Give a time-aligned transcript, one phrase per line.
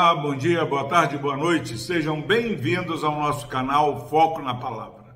[0.00, 1.76] Bom dia, boa tarde, boa noite.
[1.76, 5.14] Sejam bem-vindos ao nosso canal Foco na Palavra.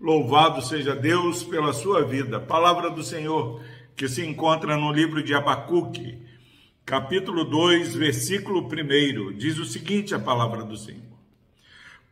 [0.00, 2.40] Louvado seja Deus pela sua vida.
[2.40, 3.62] Palavra do Senhor
[3.94, 6.18] que se encontra no livro de Abacuque,
[6.84, 9.36] capítulo 2, versículo 1.
[9.36, 11.16] Diz o seguinte: a palavra do Senhor: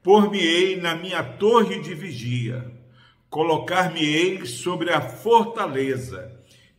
[0.01, 2.71] Por-me-ei na minha torre de vigia,
[3.29, 6.33] colocar-me-ei sobre a fortaleza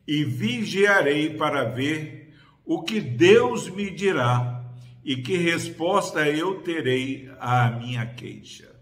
[0.07, 2.33] e vigiarei para ver
[2.65, 4.64] o que Deus me dirá
[5.05, 8.75] e que resposta eu terei à minha queixa.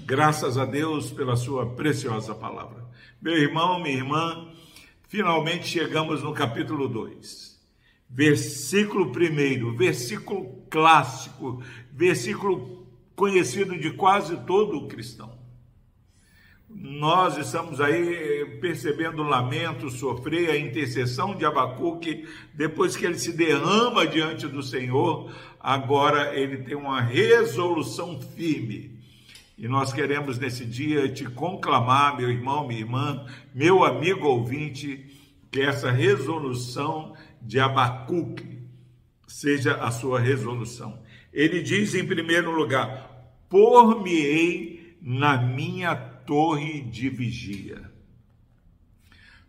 [0.00, 2.84] Graças a Deus pela sua preciosa palavra.
[3.20, 4.48] Meu irmão, minha irmã,
[5.08, 7.52] finalmente chegamos no capítulo 2.
[8.10, 15.38] Versículo 1, versículo clássico, versículo conhecido de quase todo o cristão.
[16.74, 23.32] Nós estamos aí percebendo o lamento, sofrer, a intercessão de Abacuque, depois que ele se
[23.32, 28.98] derrama diante do Senhor, agora ele tem uma resolução firme.
[29.58, 35.06] E nós queremos nesse dia te conclamar, meu irmão, minha irmã, meu amigo ouvinte,
[35.50, 38.62] que essa resolução de Abacuque
[39.28, 40.98] seja a sua resolução.
[41.32, 45.94] Ele diz em primeiro lugar: Por-me-ei na minha
[46.32, 47.92] torre de vigia.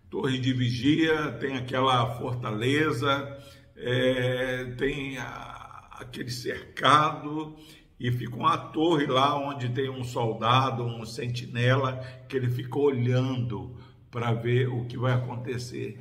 [0.10, 3.38] Torre de vigia tem aquela fortaleza,
[3.78, 7.56] é, tem a, aquele cercado
[7.98, 13.78] e fica uma torre lá onde tem um soldado, um sentinela, que ele fica olhando
[14.12, 15.98] para ver o que vai acontecer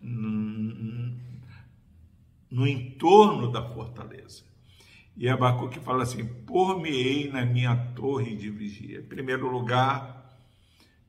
[0.00, 1.16] no,
[2.48, 4.15] no entorno da fortaleza.
[5.16, 8.98] E Abacuque fala assim: Por-me-ei na minha torre de vigia.
[8.98, 10.38] Em primeiro lugar,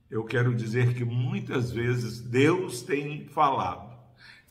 [0.09, 3.94] eu quero dizer que muitas vezes Deus tem falado,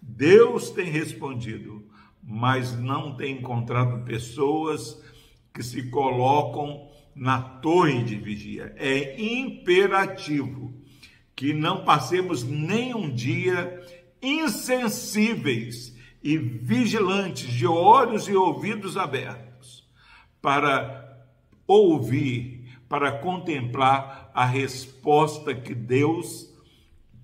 [0.03, 1.89] Deus tem respondido,
[2.23, 5.03] mas não tem encontrado pessoas
[5.55, 8.75] que se colocam na torre de vigia.
[8.77, 10.75] É imperativo
[11.35, 13.83] que não passemos nem um dia
[14.21, 15.96] insensíveis
[16.27, 19.89] e vigilantes, de olhos e ouvidos abertos
[20.43, 21.25] para
[21.69, 26.53] ouvir, para contemplar a resposta que Deus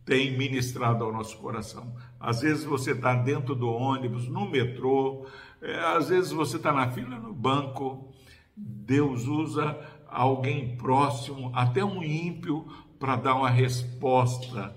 [0.04, 1.92] tem ministrado ao nosso coração.
[2.20, 5.26] Às vezes você está dentro do ônibus, no metrô,
[5.60, 8.14] é, às vezes você está na fila no banco.
[8.56, 12.68] Deus usa alguém próximo, até um ímpio,
[13.00, 14.76] para dar uma resposta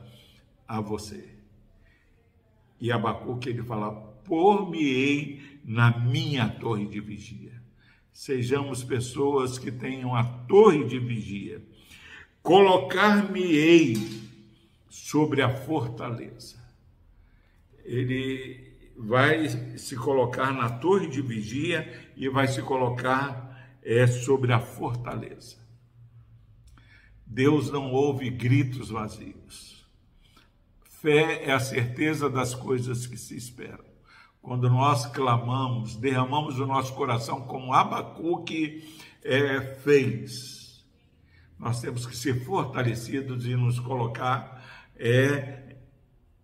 [0.68, 1.30] a você.
[2.82, 7.56] E Abacuque ele fala: Por-me-ei na minha torre de vigia
[8.16, 11.62] sejamos pessoas que tenham a torre de vigia.
[12.42, 13.98] Colocar-me-ei
[14.90, 16.56] sobre a fortaleza.
[17.84, 24.62] Ele vai se colocar na torre de vigia e vai se colocar é, sobre a
[24.62, 25.58] fortaleza.
[27.26, 29.86] Deus não ouve gritos vazios.
[31.02, 33.85] Fé é a certeza das coisas que se esperam
[34.46, 38.88] quando nós clamamos, derramamos o nosso coração como Abacuque
[39.24, 40.86] é, fez.
[41.58, 44.64] Nós temos que ser fortalecidos e nos colocar
[44.98, 45.78] é,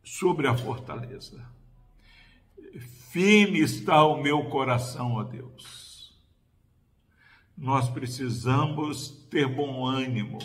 [0.04, 1.48] sobre a fortaleza.
[3.12, 6.20] Firme está o meu coração, ó Deus.
[7.56, 10.40] Nós precisamos ter bom ânimo,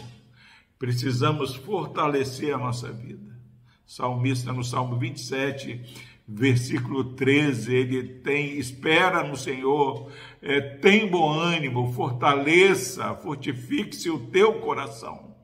[0.79, 3.26] precisamos fortalecer a nossa vida.
[3.87, 10.11] Salmista no Salmo 27 versículo 13, ele tem, espera no Senhor,
[10.43, 15.37] é, tem bom ânimo, fortaleça, fortifique-se o teu coração.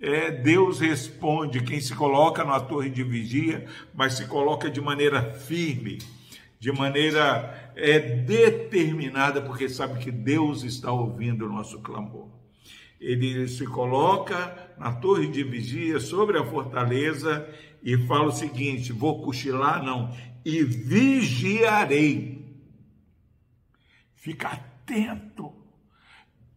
[0.00, 5.30] É, Deus responde quem se coloca na torre de vigia, mas se coloca de maneira
[5.32, 5.98] firme,
[6.58, 12.28] de maneira é, determinada, porque sabe que Deus está ouvindo o nosso clamor.
[13.04, 17.46] Ele se coloca na torre de vigia sobre a fortaleza
[17.82, 20.10] e fala o seguinte: vou cochilar, não,
[20.42, 22.42] e vigiarei.
[24.14, 25.53] Fica atento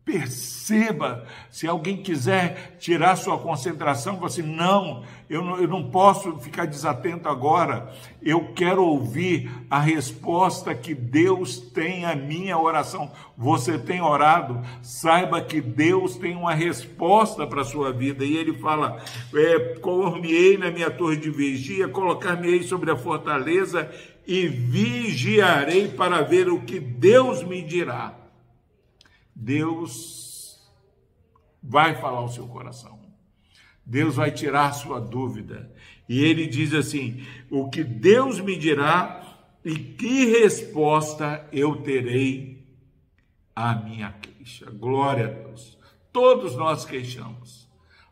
[0.07, 6.39] Perceba, se alguém quiser tirar sua concentração, você assim, não, eu não, eu não posso
[6.39, 7.91] ficar desatento agora.
[8.21, 13.11] Eu quero ouvir a resposta que Deus tem à minha oração.
[13.37, 18.23] Você tem orado, saiba que Deus tem uma resposta para a sua vida.
[18.23, 19.03] E ele fala:
[19.35, 23.91] é, colocar-me-ei na minha torre de vigia, colocar-me-ei sobre a fortaleza
[24.25, 28.26] e vigiarei para ver o que Deus me dirá.
[29.39, 30.67] Deus
[31.61, 32.99] vai falar o seu coração.
[33.85, 35.71] Deus vai tirar a sua dúvida.
[36.09, 39.23] E ele diz assim: o que Deus me dirá
[39.63, 42.65] E que resposta eu terei
[43.55, 44.71] à minha queixa?
[44.71, 45.77] Glória a Deus.
[46.11, 47.69] Todos nós queixamos,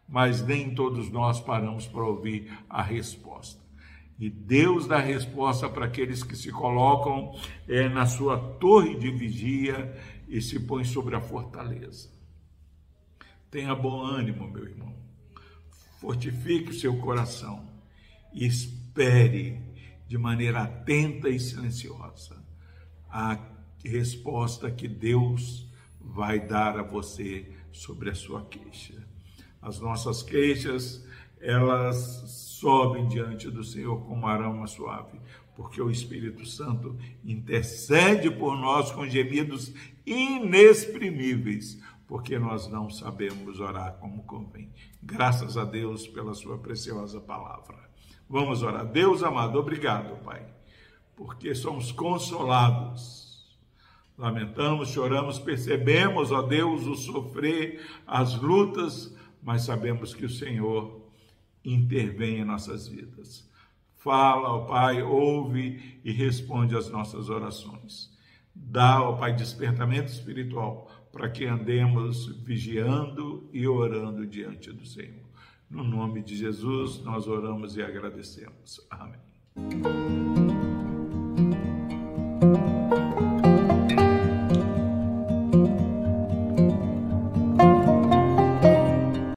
[0.07, 3.65] mas nem todos nós paramos para ouvir a resposta.
[4.17, 7.35] E Deus dá resposta para aqueles que se colocam
[7.67, 9.93] é, na sua torre de vigia
[10.27, 12.09] e se põem sobre a fortaleza.
[13.49, 14.95] Tenha bom ânimo, meu irmão.
[15.99, 17.67] Fortifique o seu coração
[18.33, 19.59] e espere
[20.07, 22.43] de maneira atenta e silenciosa
[23.09, 23.39] a
[23.83, 25.65] resposta que Deus
[26.01, 29.07] vai dar a você sobre a sua queixa.
[29.61, 31.05] As nossas queixas,
[31.39, 31.95] elas
[32.59, 35.19] sobem diante do Senhor como arama suave,
[35.55, 39.73] porque o Espírito Santo intercede por nós com gemidos
[40.05, 44.69] inexprimíveis, porque nós não sabemos orar como convém.
[45.01, 47.89] Graças a Deus pela sua preciosa palavra.
[48.29, 48.85] Vamos orar.
[48.85, 50.45] Deus amado, obrigado, Pai,
[51.15, 53.23] porque somos consolados.
[54.17, 61.05] Lamentamos, choramos, percebemos, ó Deus, o sofrer, as lutas, mas sabemos que o Senhor
[61.63, 63.49] intervém em nossas vidas.
[64.05, 68.15] Fala, ó Pai, ouve e responde às nossas orações.
[68.53, 75.25] Dá, ó Pai, despertamento espiritual para que andemos vigiando e orando diante do Senhor.
[75.67, 78.79] No nome de Jesus, nós oramos e agradecemos.
[78.91, 80.34] Amém.